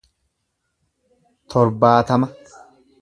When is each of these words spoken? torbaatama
torbaatama 1.49 2.27